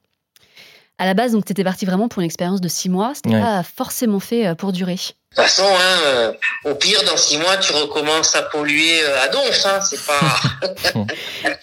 À 0.99 1.07
la 1.07 1.15
base, 1.15 1.33
donc, 1.33 1.45
tu 1.45 1.53
étais 1.53 1.63
parti 1.65 1.87
vraiment 1.87 2.09
pour 2.09 2.21
une 2.21 2.27
expérience 2.27 2.61
de 2.61 2.69
six 2.69 2.89
mois. 2.89 3.13
C'était 3.15 3.31
Ouais. 3.35 3.41
pas 3.41 3.63
forcément 3.63 4.19
fait 4.21 4.47
euh, 4.49 4.55
pour 4.57 4.73
durer. 4.73 4.95
De 4.95 4.99
toute 4.99 5.45
façon, 5.45 5.63
hein, 5.63 5.99
euh, 6.07 6.33
au 6.65 6.75
pire, 6.75 7.01
dans 7.09 7.17
six 7.17 7.39
mois, 7.39 7.57
tu 7.59 7.73
recommences 7.73 8.35
à 8.35 8.43
polluer 8.43 9.01
euh, 9.05 9.25
à 9.25 9.29
donf. 9.29 9.67
Hein, 9.67 9.79
c'est 9.83 10.05
pas. 10.05 11.05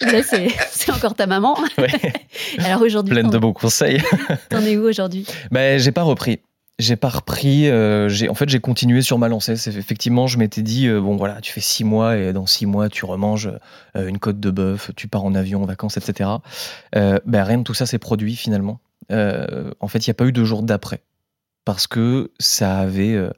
Là, 0.00 0.22
c'est 0.22 0.48
c'est 0.70 0.90
encore 0.92 1.14
ta 1.14 1.26
maman. 1.26 1.58
Ouais. 1.78 1.88
Alors 2.64 2.82
aujourd'hui, 2.82 3.12
Pleine 3.12 3.28
de 3.30 3.38
bons 3.38 3.52
conseils. 3.52 4.00
t'en 4.48 4.62
es 4.62 4.76
où 4.76 4.88
aujourd'hui? 4.88 5.26
Ben, 5.50 5.78
j'ai 5.78 5.92
pas 5.92 6.02
repris. 6.02 6.40
J'ai 6.78 6.96
pas 6.96 7.08
repris. 7.08 7.68
euh, 7.70 8.08
j'ai, 8.08 8.28
en 8.28 8.34
fait, 8.34 8.48
j'ai 8.50 8.60
continué 8.60 9.00
sur 9.02 9.18
ma 9.18 9.28
lancée. 9.28 9.52
Effectivement, 9.68 10.26
je 10.26 10.38
m'étais 10.38 10.60
dit, 10.62 10.86
euh, 10.88 11.00
bon 11.00 11.16
voilà, 11.16 11.40
tu 11.40 11.50
fais 11.52 11.60
six 11.62 11.84
mois 11.84 12.16
et 12.18 12.32
dans 12.34 12.44
six 12.46 12.66
mois, 12.66 12.88
tu 12.90 13.04
remanges 13.06 13.50
euh, 13.96 14.06
une 14.08 14.18
côte 14.18 14.40
de 14.40 14.50
bœuf, 14.50 14.90
tu 14.94 15.08
pars 15.08 15.24
en 15.24 15.34
avion, 15.34 15.62
en 15.62 15.66
vacances, 15.66 15.96
etc. 15.96 16.30
Euh, 16.94 17.18
ben, 17.24 17.44
rien 17.44 17.58
de 17.58 17.62
tout 17.62 17.74
ça 17.74 17.86
s'est 17.86 17.98
produit 17.98 18.36
finalement. 18.36 18.78
Euh, 19.12 19.70
en 19.80 19.88
fait, 19.88 20.06
il 20.06 20.10
n'y 20.10 20.12
a 20.12 20.14
pas 20.14 20.26
eu 20.26 20.32
de 20.32 20.44
jour 20.44 20.62
d'après. 20.62 21.02
Parce 21.64 21.86
que 21.86 22.30
ça 22.38 22.78
avait, 22.78 23.14
euh, 23.14 23.30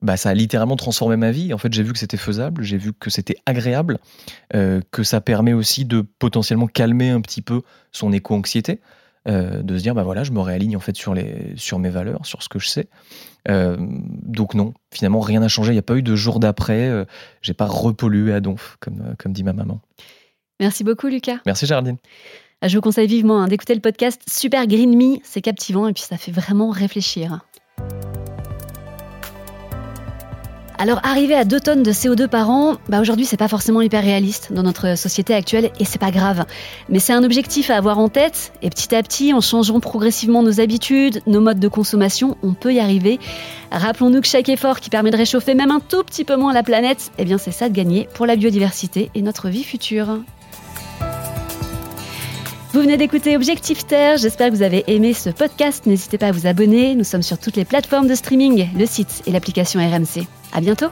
bah, 0.00 0.16
ça 0.16 0.30
a 0.30 0.34
littéralement 0.34 0.76
transformé 0.76 1.16
ma 1.16 1.30
vie. 1.30 1.52
En 1.52 1.58
fait, 1.58 1.72
j'ai 1.72 1.82
vu 1.82 1.92
que 1.92 1.98
c'était 1.98 2.16
faisable, 2.16 2.62
j'ai 2.62 2.78
vu 2.78 2.92
que 2.92 3.10
c'était 3.10 3.36
agréable, 3.46 3.98
euh, 4.54 4.80
que 4.90 5.02
ça 5.02 5.20
permet 5.20 5.52
aussi 5.52 5.84
de 5.84 6.00
potentiellement 6.00 6.66
calmer 6.66 7.10
un 7.10 7.20
petit 7.20 7.42
peu 7.42 7.62
son 7.92 8.12
éco-anxiété 8.12 8.80
de 9.26 9.78
se 9.78 9.82
dire 9.82 9.94
bah 9.94 10.02
voilà 10.02 10.22
je 10.22 10.32
me 10.32 10.40
réaligne 10.40 10.76
en 10.76 10.80
fait 10.80 10.94
sur 10.94 11.14
les 11.14 11.54
sur 11.56 11.78
mes 11.78 11.88
valeurs 11.88 12.26
sur 12.26 12.42
ce 12.42 12.50
que 12.50 12.58
je 12.58 12.68
sais. 12.68 12.88
Donc 13.48 14.52
non 14.52 14.74
finalement 14.92 15.20
rien 15.20 15.40
n'a 15.40 15.48
changé. 15.48 15.70
Il 15.70 15.76
n'y 15.76 15.78
a 15.78 15.82
pas 15.82 15.96
eu 15.96 16.02
de 16.02 16.14
jour 16.14 16.40
d'après 16.40 17.06
j'ai 17.40 17.54
pas 17.54 17.64
repollué 17.64 18.34
à 18.34 18.40
donf 18.40 18.76
comme 18.80 19.14
comme 19.18 19.32
dit 19.32 19.42
ma 19.42 19.54
maman. 19.54 19.80
Merci 20.60 20.84
beaucoup, 20.84 21.08
Lucas. 21.08 21.38
merci 21.46 21.66
Ah, 21.72 21.82
Je 22.66 22.76
vous 22.76 22.80
conseille 22.80 23.06
vivement 23.06 23.42
hein, 23.42 23.48
d'écouter 23.48 23.74
le 23.74 23.80
podcast 23.80 24.22
Super 24.26 24.66
Green 24.66 24.96
Me. 24.96 25.18
C'est 25.22 25.42
captivant 25.42 25.86
et 25.86 25.92
puis 25.92 26.02
ça 26.02 26.16
fait 26.16 26.32
vraiment 26.32 26.70
réfléchir. 26.70 27.40
Alors, 30.78 31.00
arriver 31.04 31.34
à 31.34 31.44
2 31.44 31.60
tonnes 31.60 31.82
de 31.82 31.92
CO2 31.92 32.26
par 32.26 32.48
an, 32.48 32.76
bah 32.88 33.00
aujourd'hui, 33.00 33.26
c'est 33.26 33.36
pas 33.36 33.48
forcément 33.48 33.82
hyper 33.82 34.02
réaliste 34.02 34.52
dans 34.52 34.62
notre 34.62 34.96
société 34.96 35.34
actuelle 35.34 35.70
et 35.78 35.84
c'est 35.84 36.00
pas 36.00 36.10
grave. 36.10 36.46
Mais 36.88 37.00
c'est 37.00 37.12
un 37.12 37.22
objectif 37.22 37.68
à 37.68 37.76
avoir 37.76 37.98
en 37.98 38.08
tête 38.08 38.52
et 38.62 38.70
petit 38.70 38.94
à 38.94 39.02
petit, 39.02 39.34
en 39.34 39.42
changeant 39.42 39.78
progressivement 39.78 40.42
nos 40.42 40.58
habitudes, 40.58 41.20
nos 41.26 41.40
modes 41.40 41.60
de 41.60 41.68
consommation, 41.68 42.38
on 42.42 42.54
peut 42.54 42.72
y 42.72 42.80
arriver. 42.80 43.20
Rappelons-nous 43.72 44.22
que 44.22 44.26
chaque 44.26 44.48
effort 44.48 44.80
qui 44.80 44.90
permet 44.90 45.10
de 45.10 45.16
réchauffer 45.16 45.54
même 45.54 45.70
un 45.70 45.80
tout 45.80 46.02
petit 46.02 46.24
peu 46.24 46.36
moins 46.36 46.54
la 46.54 46.62
planète, 46.62 47.12
eh 47.18 47.24
bien, 47.24 47.38
c'est 47.38 47.52
ça 47.52 47.68
de 47.68 47.74
gagner 47.74 48.08
pour 48.14 48.26
la 48.26 48.36
biodiversité 48.36 49.10
et 49.14 49.22
notre 49.22 49.50
vie 49.50 49.64
future. 49.64 50.18
Vous 52.74 52.80
venez 52.80 52.96
d'écouter 52.96 53.36
Objectif 53.36 53.86
Terre, 53.86 54.16
j'espère 54.16 54.50
que 54.50 54.56
vous 54.56 54.64
avez 54.64 54.82
aimé 54.88 55.12
ce 55.12 55.30
podcast. 55.30 55.86
N'hésitez 55.86 56.18
pas 56.18 56.26
à 56.26 56.32
vous 56.32 56.48
abonner, 56.48 56.96
nous 56.96 57.04
sommes 57.04 57.22
sur 57.22 57.38
toutes 57.38 57.54
les 57.54 57.64
plateformes 57.64 58.08
de 58.08 58.16
streaming, 58.16 58.68
le 58.76 58.84
site 58.84 59.22
et 59.26 59.30
l'application 59.30 59.78
RMC. 59.78 60.26
À 60.52 60.60
bientôt! 60.60 60.88